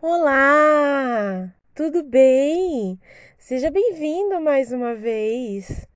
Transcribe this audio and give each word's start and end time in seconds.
Olá, 0.00 1.52
tudo 1.74 2.04
bem? 2.04 3.00
Seja 3.36 3.68
bem-vindo 3.68 4.40
mais 4.40 4.70
uma 4.70 4.94
vez. 4.94 5.88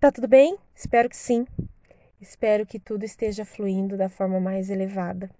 Tá 0.00 0.10
tudo 0.10 0.26
bem? 0.26 0.58
Espero 0.74 1.08
que 1.08 1.16
sim. 1.16 1.46
Espero 2.20 2.66
que 2.66 2.80
tudo 2.80 3.04
esteja 3.04 3.44
fluindo 3.44 3.96
da 3.96 4.08
forma 4.08 4.40
mais 4.40 4.68
elevada. 4.68 5.30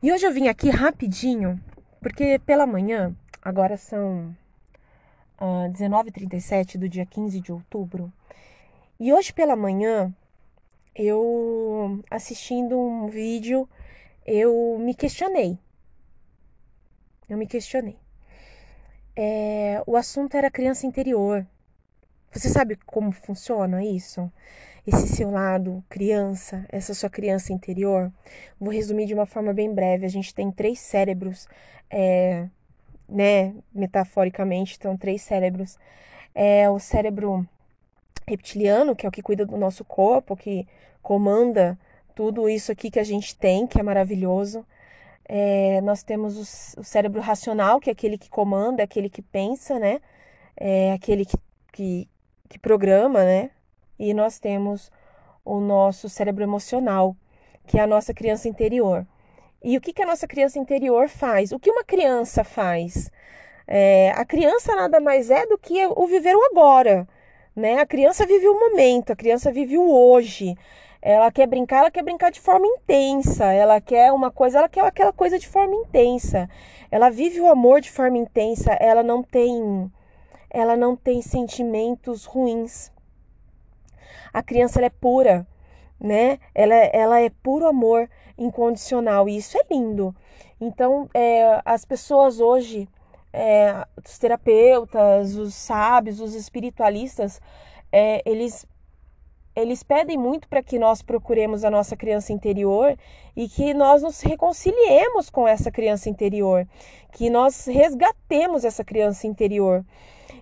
E 0.00 0.12
hoje 0.12 0.24
eu 0.24 0.32
vim 0.32 0.46
aqui 0.46 0.70
rapidinho, 0.70 1.60
porque 2.00 2.38
pela 2.38 2.64
manhã, 2.64 3.12
agora 3.42 3.76
são 3.76 4.28
uh, 5.40 5.66
ah, 5.66 5.68
19h37 5.70 6.78
do 6.78 6.88
dia 6.88 7.04
15 7.04 7.40
de 7.40 7.50
outubro, 7.50 8.12
e 9.00 9.12
hoje 9.12 9.32
pela 9.32 9.56
manhã, 9.56 10.14
eu 10.94 12.00
assistindo 12.08 12.78
um 12.78 13.08
vídeo, 13.08 13.68
eu 14.24 14.78
me 14.78 14.94
questionei 14.94 15.58
eu 17.28 17.36
me 17.36 17.46
questionei. 17.46 17.96
É, 19.16 19.82
o 19.86 19.96
assunto 19.96 20.36
era 20.36 20.50
criança 20.50 20.86
interior. 20.86 21.46
Você 22.32 22.48
sabe 22.48 22.76
como 22.86 23.10
funciona 23.10 23.84
isso? 23.84 24.30
Esse 24.86 25.08
seu 25.08 25.30
lado, 25.30 25.84
criança, 25.88 26.64
essa 26.68 26.94
sua 26.94 27.10
criança 27.10 27.52
interior? 27.52 28.12
Vou 28.60 28.72
resumir 28.72 29.06
de 29.06 29.14
uma 29.14 29.26
forma 29.26 29.52
bem 29.52 29.74
breve. 29.74 30.06
A 30.06 30.08
gente 30.08 30.34
tem 30.34 30.50
três 30.52 30.78
cérebros, 30.78 31.48
é, 31.90 32.46
né? 33.08 33.54
Metaforicamente, 33.74 34.76
então, 34.78 34.96
três 34.96 35.22
cérebros. 35.22 35.78
É 36.34 36.70
o 36.70 36.78
cérebro 36.78 37.46
reptiliano, 38.26 38.94
que 38.94 39.04
é 39.04 39.08
o 39.08 39.12
que 39.12 39.22
cuida 39.22 39.44
do 39.44 39.56
nosso 39.56 39.84
corpo, 39.84 40.36
que 40.36 40.66
comanda 41.02 41.78
tudo 42.14 42.48
isso 42.48 42.70
aqui 42.70 42.90
que 42.90 43.00
a 43.00 43.04
gente 43.04 43.36
tem, 43.36 43.66
que 43.66 43.80
é 43.80 43.82
maravilhoso. 43.82 44.64
É, 45.28 45.80
nós 45.82 46.02
temos 46.02 46.74
o, 46.78 46.82
cérebro 46.82 47.20
racional, 47.20 47.78
que 47.78 47.90
é 47.90 47.92
aquele 47.92 48.16
que 48.16 48.30
comanda, 48.30 48.82
é 48.82 48.84
aquele 48.84 49.10
que 49.10 49.20
pensa, 49.20 49.78
né? 49.78 50.00
É 50.56 50.92
aquele 50.92 51.26
que, 51.26 51.36
que, 51.72 52.08
que 52.48 52.58
programa, 52.58 53.22
né? 53.24 53.50
E 53.98 54.14
nós 54.14 54.38
temos 54.38 54.90
o 55.44 55.60
nosso 55.60 56.08
cérebro 56.08 56.42
emocional, 56.42 57.14
que 57.66 57.78
é 57.78 57.82
a 57.82 57.86
nossa 57.86 58.14
criança 58.14 58.48
interior. 58.48 59.06
E 59.62 59.76
o 59.76 59.80
que, 59.80 59.92
que 59.92 60.02
a 60.02 60.06
nossa 60.06 60.26
criança 60.26 60.58
interior 60.58 61.08
faz? 61.08 61.52
O 61.52 61.58
que 61.58 61.70
uma 61.70 61.84
criança 61.84 62.42
faz? 62.42 63.10
É, 63.66 64.12
a 64.16 64.24
criança 64.24 64.74
nada 64.74 64.98
mais 64.98 65.30
é 65.30 65.46
do 65.46 65.58
que 65.58 65.84
o 65.86 66.06
viver 66.06 66.34
o 66.34 66.44
agora. 66.52 67.06
Né? 67.54 67.80
A 67.80 67.86
criança 67.86 68.24
vive 68.24 68.48
o 68.48 68.58
momento, 68.58 69.12
a 69.12 69.16
criança 69.16 69.52
vive 69.52 69.76
o 69.76 69.90
hoje. 69.90 70.56
Ela 71.00 71.30
quer 71.30 71.46
brincar, 71.46 71.78
ela 71.78 71.90
quer 71.90 72.02
brincar 72.02 72.30
de 72.30 72.40
forma 72.40 72.66
intensa. 72.66 73.44
Ela 73.52 73.80
quer 73.80 74.12
uma 74.12 74.30
coisa, 74.30 74.58
ela 74.58 74.68
quer 74.68 74.84
aquela 74.84 75.12
coisa 75.12 75.38
de 75.38 75.48
forma 75.48 75.74
intensa. 75.74 76.48
Ela 76.90 77.08
vive 77.08 77.40
o 77.40 77.50
amor 77.50 77.80
de 77.80 77.90
forma 77.90 78.18
intensa. 78.18 78.72
Ela 78.72 79.02
não 79.02 79.22
tem, 79.22 79.90
ela 80.50 80.76
não 80.76 80.96
tem 80.96 81.22
sentimentos 81.22 82.24
ruins. 82.24 82.92
A 84.32 84.42
criança 84.42 84.84
é 84.84 84.90
pura, 84.90 85.46
né? 86.00 86.38
Ela, 86.54 86.74
ela 86.74 87.20
é 87.20 87.30
puro 87.30 87.66
amor 87.66 88.08
incondicional 88.36 89.28
e 89.28 89.36
isso 89.36 89.56
é 89.56 89.62
lindo. 89.70 90.14
Então, 90.60 91.08
é, 91.14 91.60
as 91.64 91.84
pessoas 91.84 92.40
hoje, 92.40 92.88
é, 93.32 93.86
os 94.04 94.18
terapeutas, 94.18 95.36
os 95.36 95.54
sábios, 95.54 96.20
os 96.20 96.34
espiritualistas, 96.34 97.40
é, 97.92 98.22
eles 98.28 98.66
eles 99.60 99.82
pedem 99.82 100.16
muito 100.16 100.48
para 100.48 100.62
que 100.62 100.78
nós 100.78 101.02
procuremos 101.02 101.64
a 101.64 101.70
nossa 101.70 101.96
criança 101.96 102.32
interior 102.32 102.96
e 103.36 103.48
que 103.48 103.74
nós 103.74 104.02
nos 104.02 104.20
reconciliemos 104.20 105.30
com 105.30 105.46
essa 105.46 105.70
criança 105.70 106.08
interior, 106.08 106.66
que 107.12 107.30
nós 107.30 107.66
resgatemos 107.66 108.64
essa 108.64 108.84
criança 108.84 109.26
interior. 109.26 109.84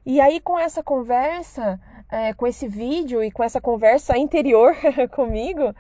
E 0.05 0.21
aí, 0.21 0.41
com 0.41 0.59
essa 0.59 0.83
conversa, 0.83 1.81
é, 2.11 2.33
com 2.33 2.47
esse 2.47 2.69
vídeo 2.69 3.23
e 3.23 3.31
com 3.31 3.43
essa 3.43 3.61
conversa 3.61 4.17
interior 4.17 4.77
comigo, 5.15 5.75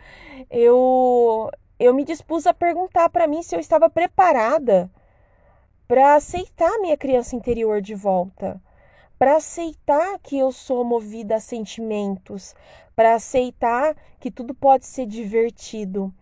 eu, 0.51 1.51
eu 1.79 1.95
me 1.95 2.05
dispus 2.05 2.47
a 2.47 2.55
perguntar 2.55 3.09
para 3.09 3.27
mim 3.27 3.43
se 3.43 3.55
eu 3.55 3.61
estava 3.61 3.89
preparada 3.89 4.91
para 5.87 6.17
aceitar 6.17 6.79
minha 6.81 6.97
criança 6.97 7.37
interior 7.37 7.81
de 7.81 7.95
volta 7.95 8.61
para 9.19 9.37
aceitar 9.37 10.19
que 10.19 10.39
eu 10.39 10.53
sou 10.53 10.85
movida 10.85 11.37
a 11.37 11.41
sentimentos, 11.41 12.55
para 12.95 13.15
aceitar 13.15 13.97
que 14.21 14.31
tudo 14.31 14.55
pode 14.55 14.87
ser 14.87 15.07
divertido. 15.07 16.13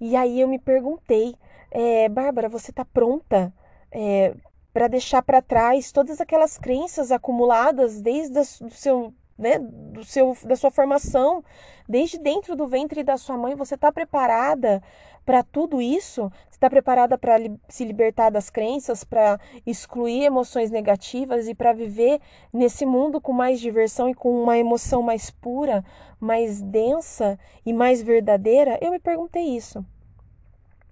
E 0.00 0.16
aí 0.16 0.40
eu 0.40 0.48
me 0.48 0.58
perguntei, 0.58 1.34
é, 1.70 2.08
Bárbara, 2.08 2.48
você 2.48 2.70
está 2.70 2.84
pronta 2.84 3.52
é, 3.90 4.34
para 4.72 4.88
deixar 4.88 5.22
para 5.22 5.40
trás 5.40 5.92
todas 5.92 6.20
aquelas 6.20 6.58
crenças 6.58 7.12
acumuladas 7.12 8.00
desde 8.00 8.38
o 8.38 8.70
seu, 8.70 9.14
né, 9.38 9.58
do 9.58 10.04
seu, 10.04 10.36
da 10.44 10.56
sua 10.56 10.70
formação, 10.70 11.44
desde 11.88 12.18
dentro 12.18 12.54
do 12.56 12.66
ventre 12.66 13.02
da 13.02 13.16
sua 13.16 13.36
mãe? 13.36 13.54
Você 13.54 13.74
está 13.74 13.90
preparada 13.92 14.82
para 15.24 15.42
tudo 15.42 15.80
isso? 15.80 16.30
Você 16.48 16.56
está 16.56 16.70
preparada 16.70 17.18
para 17.18 17.38
li 17.38 17.58
se 17.68 17.84
libertar 17.84 18.30
das 18.30 18.50
crenças, 18.50 19.04
para 19.04 19.38
excluir 19.66 20.24
emoções 20.24 20.70
negativas 20.70 21.48
e 21.48 21.54
para 21.54 21.72
viver 21.72 22.20
nesse 22.52 22.86
mundo 22.86 23.20
com 23.20 23.32
mais 23.32 23.60
diversão 23.60 24.08
e 24.08 24.14
com 24.14 24.42
uma 24.42 24.58
emoção 24.58 25.02
mais 25.02 25.30
pura, 25.30 25.84
mais 26.20 26.62
densa 26.62 27.38
e 27.64 27.72
mais 27.72 28.02
verdadeira? 28.02 28.78
Eu 28.80 28.90
me 28.90 28.98
perguntei 28.98 29.56
isso. 29.56 29.84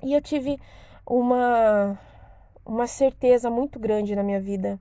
E 0.03 0.13
eu 0.13 0.21
tive 0.21 0.59
uma, 1.07 1.99
uma 2.65 2.87
certeza 2.87 3.51
muito 3.51 3.79
grande 3.79 4.17
na 4.17 4.23
minha 4.23 4.41
vida 4.41 4.81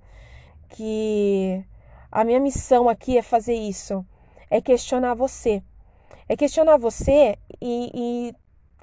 que 0.69 1.63
a 2.11 2.23
minha 2.23 2.39
missão 2.39 2.89
aqui 2.89 3.17
é 3.17 3.21
fazer 3.21 3.55
isso, 3.55 4.05
é 4.49 4.59
questionar 4.59 5.13
você. 5.13 5.63
É 6.27 6.35
questionar 6.35 6.77
você 6.77 7.37
e, 7.61 7.91
e 7.93 8.35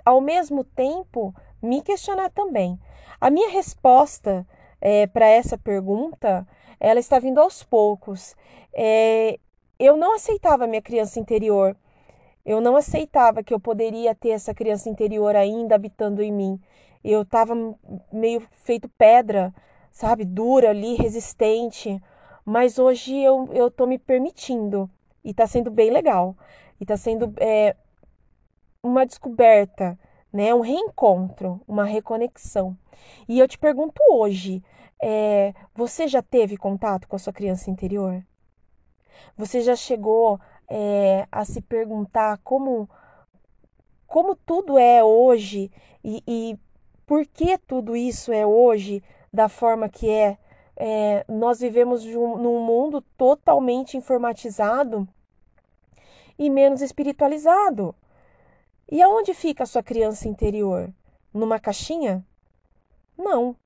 ao 0.05 0.21
mesmo 0.21 0.65
tempo, 0.65 1.34
me 1.62 1.83
questionar 1.83 2.31
também. 2.31 2.78
A 3.21 3.31
minha 3.31 3.50
resposta 3.50 4.47
é, 4.81 5.06
para 5.06 5.27
essa 5.27 5.59
pergunta, 5.59 6.47
ela 6.81 7.00
está 7.00 7.19
vindo 7.19 7.41
aos 7.41 7.62
poucos. 7.62 8.34
É, 8.72 9.39
eu 9.78 9.97
não 9.97 10.15
aceitava 10.15 10.66
minha 10.66 10.83
criança 10.83 11.21
interior. 11.21 11.77
Eu 12.45 12.60
não 12.60 12.77
aceitava 12.77 13.43
que 13.43 13.53
eu 13.53 13.60
poderia 13.60 14.15
ter 14.15 14.31
essa 14.31 14.55
criança 14.55 14.89
interior 14.89 15.37
ainda 15.37 15.75
habitando 15.75 16.22
em 16.22 16.33
mim. 16.33 16.60
Eu 17.05 17.22
estava 17.22 17.55
meio 18.10 18.43
feito 18.53 18.89
pedra, 18.97 19.55
sabe, 19.91 20.25
dura 20.25 20.71
ali, 20.71 20.95
resistente. 20.95 22.03
Mas 22.48 22.78
hoje 22.78 23.14
eu, 23.14 23.47
eu 23.53 23.70
tô 23.70 23.86
me 23.86 23.98
permitindo. 23.98 24.88
E 25.22 25.32
está 25.32 25.47
sendo 25.47 25.70
bem 25.70 25.91
legal. 25.91 26.34
E 26.81 26.84
está 26.84 26.97
sendo 26.97 27.34
é, 27.36 27.76
uma 28.82 29.04
descoberta, 29.04 29.98
né? 30.32 30.54
Um 30.54 30.60
reencontro, 30.60 31.60
uma 31.69 31.84
reconexão. 31.84 32.75
E 33.28 33.38
eu 33.38 33.47
te 33.47 33.59
pergunto 33.59 34.00
hoje, 34.10 34.64
é, 34.98 35.53
você 35.75 36.09
já 36.09 36.22
teve 36.22 36.56
contato 36.56 37.06
com 37.06 37.16
a 37.16 37.19
sua 37.19 37.34
criança 37.34 37.70
interior? 37.70 38.25
Você 39.36 39.60
já 39.60 39.76
chegou 39.76 40.41
é, 40.70 41.28
a 41.30 41.44
se 41.44 41.60
perguntar 41.60 42.38
como 42.42 42.88
como 44.06 44.34
tudo 44.34 44.78
é 44.78 45.04
hoje 45.04 45.70
e, 46.03 46.22
e 46.26 46.59
por 47.04 47.26
que 47.26 47.59
tudo 47.59 47.94
isso 47.94 48.32
é 48.32 48.47
hoje 48.47 49.03
da 49.30 49.50
forma 49.50 49.86
que 49.86 50.09
é? 50.09 50.38
É 50.78 51.25
nós 51.28 51.61
vivemos 51.61 52.05
um, 52.06 52.37
num 52.37 52.61
mundo 52.61 53.03
totalmente 53.16 53.97
informatizado 53.97 55.06
e 56.39 56.49
menos 56.49 56.81
espiritualizado. 56.81 57.94
E 58.91 59.03
aonde 59.03 59.34
fica 59.34 59.65
a 59.65 59.66
sua 59.66 59.83
criança 59.83 60.28
interior? 60.28 60.91
Numa 61.34 61.59
caixinha? 61.59 62.25
Não. 63.16 63.56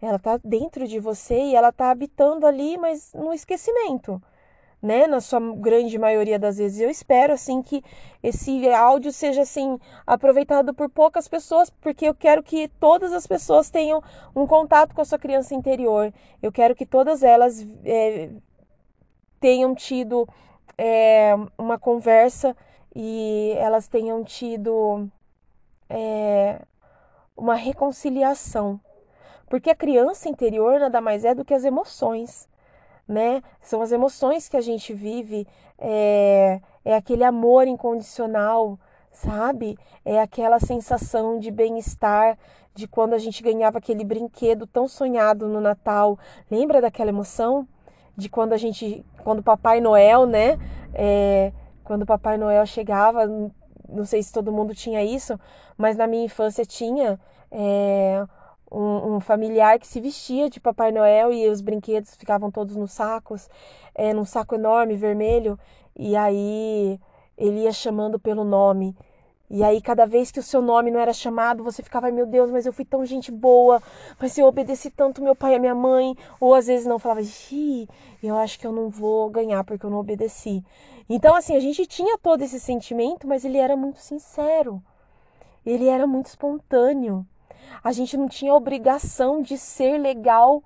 Ela 0.00 0.16
está 0.16 0.38
dentro 0.42 0.86
de 0.86 0.98
você 0.98 1.38
e 1.42 1.54
ela 1.54 1.68
está 1.68 1.90
habitando 1.90 2.46
ali, 2.46 2.78
mas 2.78 3.12
no 3.12 3.32
esquecimento, 3.34 4.22
né? 4.82 5.06
Na 5.06 5.20
sua 5.20 5.38
grande 5.56 5.96
maioria 5.96 6.38
das 6.38 6.58
vezes. 6.58 6.80
Eu 6.80 6.90
espero 6.90 7.32
assim 7.32 7.62
que 7.62 7.82
esse 8.22 8.68
áudio 8.68 9.12
seja 9.12 9.42
assim 9.42 9.78
aproveitado 10.06 10.74
por 10.74 10.90
poucas 10.90 11.28
pessoas, 11.28 11.70
porque 11.70 12.06
eu 12.06 12.14
quero 12.14 12.42
que 12.42 12.68
todas 12.80 13.12
as 13.12 13.26
pessoas 13.26 13.70
tenham 13.70 14.02
um 14.34 14.46
contato 14.46 14.94
com 14.94 15.00
a 15.00 15.04
sua 15.04 15.18
criança 15.18 15.54
interior. 15.54 16.12
Eu 16.42 16.50
quero 16.50 16.74
que 16.74 16.84
todas 16.84 17.22
elas 17.22 17.64
é, 17.84 18.30
tenham 19.38 19.74
tido 19.74 20.28
é, 20.76 21.34
uma 21.56 21.78
conversa 21.78 22.56
e 22.94 23.54
elas 23.56 23.86
tenham 23.88 24.24
tido 24.24 25.08
é, 25.88 26.60
uma 27.36 27.54
reconciliação. 27.54 28.80
Porque 29.48 29.70
a 29.70 29.76
criança 29.76 30.28
interior 30.28 30.80
nada 30.80 31.00
mais 31.00 31.24
é 31.24 31.34
do 31.34 31.44
que 31.44 31.54
as 31.54 31.64
emoções, 31.64 32.48
né? 33.06 33.42
São 33.60 33.82
as 33.82 33.92
emoções 33.92 34.48
que 34.48 34.56
a 34.56 34.60
gente 34.60 34.92
vive, 34.92 35.46
é, 35.78 36.60
é 36.84 36.94
aquele 36.94 37.24
amor 37.24 37.66
incondicional, 37.66 38.78
sabe? 39.10 39.76
É 40.04 40.20
aquela 40.20 40.58
sensação 40.58 41.38
de 41.38 41.50
bem-estar, 41.50 42.38
de 42.74 42.88
quando 42.88 43.14
a 43.14 43.18
gente 43.18 43.42
ganhava 43.42 43.78
aquele 43.78 44.04
brinquedo 44.04 44.66
tão 44.66 44.88
sonhado 44.88 45.46
no 45.46 45.60
Natal. 45.60 46.18
Lembra 46.50 46.80
daquela 46.80 47.10
emoção? 47.10 47.66
De 48.16 48.28
quando 48.28 48.52
a 48.52 48.56
gente, 48.56 49.04
quando 49.22 49.42
Papai 49.42 49.80
Noel, 49.80 50.26
né? 50.26 50.58
É, 50.94 51.52
quando 51.84 52.06
Papai 52.06 52.38
Noel 52.38 52.64
chegava, 52.66 53.26
não 53.88 54.04
sei 54.04 54.22
se 54.22 54.32
todo 54.32 54.52
mundo 54.52 54.74
tinha 54.74 55.02
isso, 55.02 55.38
mas 55.76 55.96
na 55.96 56.06
minha 56.06 56.24
infância 56.24 56.64
tinha 56.64 57.18
é, 57.50 58.24
um, 58.72 59.14
um, 59.14 59.20
familiar 59.20 59.78
que 59.78 59.86
se 59.86 60.00
vestia 60.00 60.48
de 60.48 60.58
Papai 60.58 60.90
Noel 60.90 61.32
e 61.32 61.48
os 61.48 61.60
brinquedos 61.60 62.14
ficavam 62.16 62.50
todos 62.50 62.74
nos 62.74 62.92
sacos, 62.92 63.48
é, 63.94 64.12
num 64.14 64.24
saco 64.24 64.54
enorme 64.54 64.96
vermelho, 64.96 65.58
e 65.96 66.16
aí 66.16 66.98
ele 67.36 67.60
ia 67.60 67.72
chamando 67.72 68.18
pelo 68.18 68.44
nome. 68.44 68.96
E 69.54 69.62
aí, 69.62 69.82
cada 69.82 70.06
vez 70.06 70.30
que 70.30 70.40
o 70.40 70.42
seu 70.42 70.62
nome 70.62 70.90
não 70.90 70.98
era 70.98 71.12
chamado, 71.12 71.62
você 71.62 71.82
ficava, 71.82 72.10
meu 72.10 72.24
Deus, 72.24 72.50
mas 72.50 72.64
eu 72.64 72.72
fui 72.72 72.86
tão 72.86 73.04
gente 73.04 73.30
boa, 73.30 73.82
mas 74.18 74.38
eu 74.38 74.46
obedeci 74.46 74.88
tanto 74.88 75.22
meu 75.22 75.36
pai 75.36 75.56
e 75.56 75.58
minha 75.58 75.74
mãe. 75.74 76.16
Ou 76.40 76.54
às 76.54 76.68
vezes 76.68 76.86
não 76.86 76.98
falava, 76.98 77.22
xiii, 77.22 77.86
eu 78.22 78.38
acho 78.38 78.58
que 78.58 78.66
eu 78.66 78.72
não 78.72 78.88
vou 78.88 79.28
ganhar 79.28 79.62
porque 79.62 79.84
eu 79.84 79.90
não 79.90 79.98
obedeci. 79.98 80.64
Então, 81.06 81.34
assim, 81.34 81.54
a 81.54 81.60
gente 81.60 81.84
tinha 81.84 82.16
todo 82.16 82.40
esse 82.40 82.58
sentimento, 82.58 83.28
mas 83.28 83.44
ele 83.44 83.58
era 83.58 83.76
muito 83.76 83.98
sincero. 83.98 84.82
Ele 85.66 85.86
era 85.86 86.06
muito 86.06 86.26
espontâneo. 86.26 87.26
A 87.82 87.92
gente 87.92 88.16
não 88.16 88.28
tinha 88.28 88.54
obrigação 88.54 89.42
de 89.42 89.56
ser 89.58 89.98
legal 89.98 90.62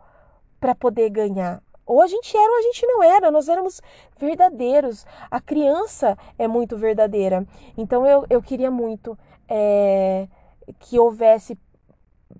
para 0.61 0.75
poder 0.75 1.11
ganhar. 1.11 1.63
Ou 1.85 2.03
a 2.03 2.07
gente 2.07 2.37
era 2.37 2.51
ou 2.51 2.59
a 2.59 2.63
gente 2.63 2.87
não 2.87 3.03
era, 3.03 3.31
nós 3.31 3.49
éramos 3.49 3.81
verdadeiros. 4.19 5.07
A 5.31 5.41
criança 5.41 6.19
é 6.37 6.49
muito 6.49 6.77
verdadeira. 6.77 7.47
Então 7.79 8.05
eu, 8.05 8.27
eu 8.29 8.43
queria 8.43 8.71
muito 8.71 9.17
é, 9.49 10.27
que 10.81 10.99
houvesse 10.99 11.57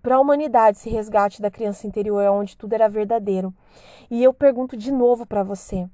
para 0.03 0.17
a 0.17 0.21
humanidade 0.21 0.79
esse 0.79 0.91
resgate 0.91 1.41
da 1.41 1.51
criança 1.51 1.87
interior, 1.87 2.29
onde 2.31 2.57
tudo 2.57 2.73
era 2.73 2.89
verdadeiro. 2.89 3.55
E 4.11 4.23
eu 4.23 4.35
pergunto 4.35 4.77
de 4.77 4.91
novo 4.91 5.25
para 5.25 5.45
você: 5.45 5.89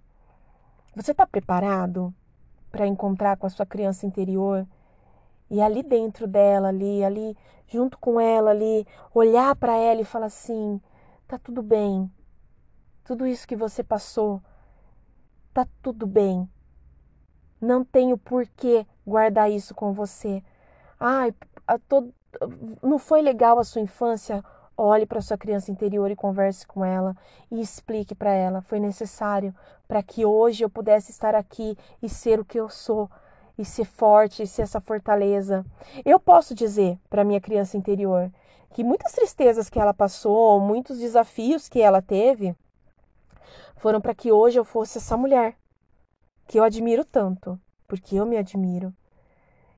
você 0.95 1.13
está 1.13 1.27
preparado 1.27 2.13
para 2.71 2.87
encontrar 2.87 3.37
com 3.37 3.47
a 3.47 3.51
sua 3.51 3.67
criança 3.67 4.07
interior? 4.07 4.67
E 5.53 5.61
ali 5.61 5.83
dentro 5.83 6.27
dela, 6.27 6.69
ali, 6.69 7.05
ali, 7.05 7.37
junto 7.69 7.99
com 7.99 8.19
ela, 8.19 8.53
ali, 8.53 8.87
olhar 9.15 9.55
para 9.55 9.77
ela 9.77 10.01
e 10.01 10.05
falar 10.05 10.27
assim: 10.27 10.81
tá 11.29 11.39
tudo 11.39 11.63
bem, 11.63 12.11
tudo 13.05 13.27
isso 13.27 13.47
que 13.47 13.55
você 13.55 13.85
passou, 13.85 14.43
tá 15.53 15.69
tudo 15.83 16.07
bem. 16.07 16.49
Não 17.61 17.85
tenho 17.85 18.17
por 18.17 18.47
que 18.47 18.87
guardar 19.07 19.51
isso 19.51 19.75
com 19.75 19.93
você. 19.93 20.43
Ai, 20.99 21.35
todo... 21.87 22.15
não 22.83 22.99
foi 22.99 23.21
legal 23.21 23.59
a 23.59 23.65
sua 23.65 23.83
infância? 23.83 24.43
Olhe 24.75 25.05
para 25.05 25.21
sua 25.21 25.37
criança 25.37 25.71
interior 25.71 26.11
e 26.11 26.17
converse 26.17 26.67
com 26.67 26.83
ela 26.83 27.15
e 27.51 27.61
explique 27.61 28.15
para 28.15 28.33
ela. 28.33 28.63
Foi 28.63 28.81
necessário 28.81 29.55
para 29.87 30.03
que 30.03 30.25
hoje 30.25 30.65
eu 30.65 30.71
pudesse 30.71 31.11
estar 31.11 31.35
aqui 31.35 31.77
e 32.01 32.09
ser 32.09 32.41
o 32.41 32.45
que 32.45 32.59
eu 32.59 32.71
sou 32.71 33.11
e 33.63 33.65
ser 33.65 33.85
forte 33.85 34.45
ser 34.45 34.63
essa 34.63 34.81
fortaleza. 34.81 35.65
Eu 36.05 36.19
posso 36.19 36.53
dizer 36.53 36.99
para 37.09 37.23
minha 37.25 37.41
criança 37.41 37.77
interior 37.77 38.31
que 38.71 38.83
muitas 38.83 39.13
tristezas 39.13 39.71
que 39.71 39.79
ela 39.79 39.95
passou, 39.95 40.59
muitos 40.59 40.99
desafios 40.99 41.69
que 41.69 41.81
ela 41.81 42.03
teve, 42.03 42.57
foram 43.77 44.01
para 44.01 44.15
que 44.15 44.33
hoje 44.33 44.59
eu 44.59 44.65
fosse 44.65 44.99
essa 44.99 45.17
mulher 45.17 45.57
que 46.49 46.59
eu 46.59 46.65
admiro 46.65 47.05
tanto, 47.05 47.59
porque 47.87 48.17
eu 48.17 48.27
me 48.27 48.37
admiro. 48.37 48.93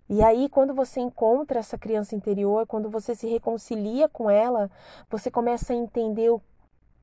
E 0.09 0.23
aí, 0.23 0.49
quando 0.49 0.75
você 0.75 1.01
encontra 1.01 1.61
essa 1.61 1.79
criança 1.79 2.15
interior, 2.15 2.67
quando 2.67 2.91
você 2.91 3.15
se 3.15 3.27
reconcilia 3.27 4.09
com 4.09 4.31
ela, 4.31 4.71
você 5.11 5.31
começa 5.31 5.73
a 5.73 5.77
entender 5.77 6.31
o 6.31 6.41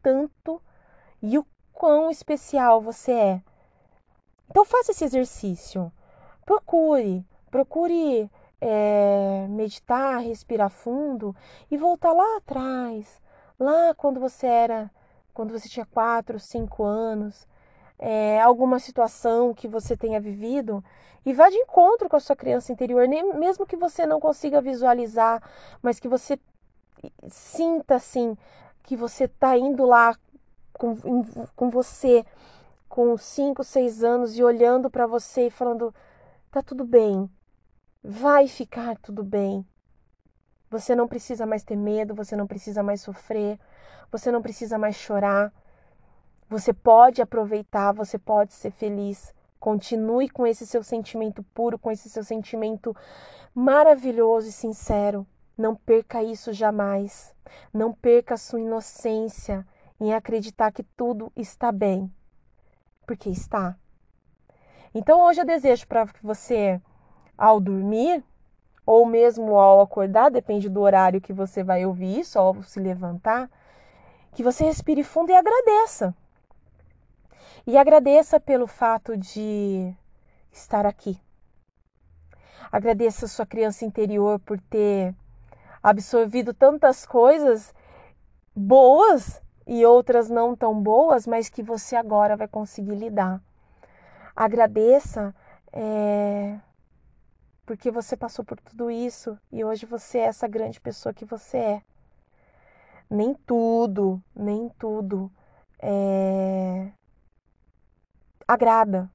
tanto 0.01 0.61
e 1.21 1.37
o 1.37 1.45
quão 1.73 2.09
especial 2.09 2.81
você 2.81 3.11
é. 3.11 3.41
Então, 4.49 4.65
faça 4.65 4.91
esse 4.91 5.03
exercício. 5.03 5.91
Procure, 6.45 7.25
procure 7.49 8.29
é, 8.59 9.47
meditar, 9.49 10.21
respirar 10.21 10.69
fundo 10.69 11.35
e 11.69 11.77
voltar 11.77 12.13
lá 12.13 12.37
atrás, 12.37 13.21
lá 13.59 13.93
quando 13.95 14.19
você 14.19 14.47
era 14.47 14.91
quando 15.33 15.57
você 15.57 15.69
tinha 15.69 15.85
quatro, 15.85 16.39
cinco 16.39 16.83
anos, 16.83 17.47
é, 17.97 18.41
alguma 18.41 18.79
situação 18.79 19.53
que 19.53 19.67
você 19.67 19.95
tenha 19.95 20.19
vivido 20.19 20.83
e 21.25 21.33
vá 21.33 21.49
de 21.49 21.55
encontro 21.55 22.09
com 22.09 22.15
a 22.15 22.19
sua 22.19 22.35
criança 22.35 22.71
interior, 22.71 23.07
nem, 23.07 23.33
mesmo 23.35 23.65
que 23.65 23.77
você 23.77 24.05
não 24.05 24.19
consiga 24.19 24.59
visualizar, 24.59 25.41
mas 25.81 25.99
que 25.99 26.07
você 26.07 26.37
sinta 27.29 27.95
assim 27.95 28.37
que 28.83 28.95
você 28.95 29.23
está 29.23 29.57
indo 29.57 29.85
lá 29.85 30.15
com, 30.73 30.95
com 31.55 31.69
você 31.69 32.25
com 32.89 33.15
cinco, 33.17 33.63
seis 33.63 34.03
anos 34.03 34.37
e 34.37 34.43
olhando 34.43 34.89
para 34.89 35.07
você 35.07 35.47
e 35.47 35.51
falando 35.51 35.93
tá 36.51 36.61
tudo 36.61 36.83
bem, 36.83 37.31
vai 38.03 38.47
ficar 38.47 38.97
tudo 38.97 39.23
bem. 39.23 39.65
Você 40.69 40.93
não 40.93 41.07
precisa 41.07 41.45
mais 41.45 41.63
ter 41.63 41.77
medo, 41.77 42.13
você 42.13 42.35
não 42.35 42.45
precisa 42.45 42.83
mais 42.83 43.01
sofrer, 43.01 43.57
você 44.11 44.31
não 44.31 44.41
precisa 44.41 44.77
mais 44.77 44.95
chorar. 44.95 45.53
Você 46.49 46.73
pode 46.73 47.21
aproveitar, 47.21 47.93
você 47.93 48.19
pode 48.19 48.53
ser 48.53 48.71
feliz. 48.71 49.33
Continue 49.59 50.27
com 50.27 50.45
esse 50.45 50.65
seu 50.65 50.83
sentimento 50.83 51.41
puro, 51.53 51.79
com 51.79 51.89
esse 51.89 52.09
seu 52.09 52.23
sentimento 52.23 52.95
maravilhoso 53.55 54.49
e 54.49 54.51
sincero. 54.51 55.25
Não 55.57 55.75
perca 55.75 56.21
isso 56.21 56.51
jamais. 56.51 57.33
Não 57.73 57.93
perca 57.93 58.33
a 58.33 58.37
sua 58.37 58.59
inocência 58.59 59.65
em 59.99 60.13
acreditar 60.13 60.71
que 60.71 60.83
tudo 60.83 61.31
está 61.35 61.71
bem. 61.71 62.11
Porque 63.05 63.29
está. 63.29 63.77
Então 64.93 65.21
hoje 65.21 65.39
eu 65.39 65.45
desejo 65.45 65.87
para 65.87 66.05
você, 66.21 66.81
ao 67.37 67.59
dormir, 67.59 68.23
ou 68.85 69.05
mesmo 69.05 69.55
ao 69.57 69.79
acordar, 69.79 70.29
depende 70.29 70.67
do 70.67 70.81
horário 70.81 71.21
que 71.21 71.31
você 71.31 71.63
vai 71.63 71.85
ouvir 71.85 72.19
isso, 72.19 72.37
ao 72.37 72.61
se 72.63 72.79
levantar, 72.79 73.49
que 74.33 74.43
você 74.43 74.65
respire 74.65 75.03
fundo 75.03 75.31
e 75.31 75.35
agradeça. 75.35 76.13
E 77.65 77.77
agradeça 77.77 78.39
pelo 78.39 78.67
fato 78.67 79.15
de 79.15 79.93
estar 80.51 80.85
aqui. 80.85 81.17
Agradeça 82.69 83.25
a 83.25 83.29
sua 83.29 83.45
criança 83.45 83.85
interior 83.85 84.39
por 84.39 84.59
ter 84.59 85.15
absorvido 85.81 86.53
tantas 86.53 87.05
coisas 87.05 87.73
boas 88.55 89.41
e 89.65 89.85
outras 89.85 90.29
não 90.29 90.55
tão 90.55 90.81
boas, 90.81 91.25
mas 91.25 91.49
que 91.49 91.63
você 91.63 91.95
agora 91.95 92.35
vai 92.35 92.47
conseguir 92.47 92.95
lidar. 92.95 93.41
Agradeça 94.43 95.35
é, 95.71 96.59
porque 97.63 97.91
você 97.91 98.17
passou 98.17 98.43
por 98.43 98.59
tudo 98.59 98.89
isso 98.89 99.37
e 99.51 99.63
hoje 99.63 99.85
você 99.85 100.17
é 100.17 100.23
essa 100.23 100.47
grande 100.47 100.81
pessoa 100.81 101.13
que 101.13 101.23
você 101.23 101.57
é 101.57 101.81
nem 103.07 103.35
tudo, 103.35 104.19
nem 104.35 104.67
tudo 104.79 105.31
é... 105.77 106.91
agrada. 108.47 109.11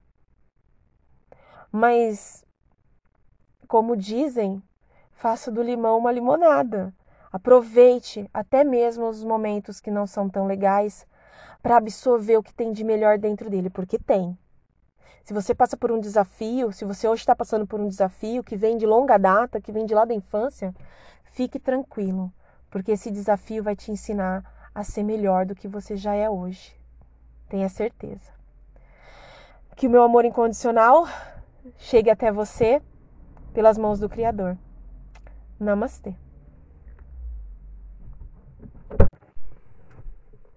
Mas, 1.72 2.44
como 3.66 3.96
dizem, 3.96 4.62
faça 5.10 5.50
do 5.50 5.60
limão 5.60 5.98
uma 5.98 6.12
limonada. 6.12 6.94
Aproveite 7.32 8.30
até 8.32 8.62
mesmo 8.62 9.08
os 9.08 9.24
momentos 9.24 9.80
que 9.80 9.90
não 9.90 10.06
são 10.06 10.30
tão 10.30 10.46
legais 10.46 11.04
para 11.60 11.78
absorver 11.78 12.36
o 12.36 12.44
que 12.44 12.54
tem 12.54 12.70
de 12.70 12.84
melhor 12.84 13.18
dentro 13.18 13.50
dele, 13.50 13.68
porque 13.68 13.98
tem. 13.98 14.38
Se 15.26 15.34
você 15.34 15.52
passa 15.52 15.76
por 15.76 15.90
um 15.90 15.98
desafio, 15.98 16.70
se 16.70 16.84
você 16.84 17.08
hoje 17.08 17.22
está 17.22 17.34
passando 17.34 17.66
por 17.66 17.80
um 17.80 17.88
desafio 17.88 18.44
que 18.44 18.56
vem 18.56 18.78
de 18.78 18.86
longa 18.86 19.18
data, 19.18 19.60
que 19.60 19.72
vem 19.72 19.84
de 19.84 19.92
lá 19.92 20.04
da 20.04 20.14
infância, 20.14 20.72
fique 21.24 21.58
tranquilo 21.58 22.32
porque 22.70 22.92
esse 22.92 23.10
desafio 23.10 23.60
vai 23.60 23.74
te 23.74 23.90
ensinar 23.90 24.44
a 24.72 24.84
ser 24.84 25.02
melhor 25.02 25.46
do 25.46 25.52
que 25.52 25.66
você 25.66 25.96
já 25.96 26.14
é 26.14 26.30
hoje. 26.30 26.78
Tenha 27.48 27.68
certeza. 27.68 28.30
Que 29.74 29.88
o 29.88 29.90
meu 29.90 30.04
amor 30.04 30.24
incondicional 30.24 31.08
chegue 31.76 32.08
até 32.08 32.30
você 32.30 32.80
pelas 33.52 33.76
mãos 33.76 33.98
do 33.98 34.08
Criador. 34.08 34.56
Namastê. 35.58 36.14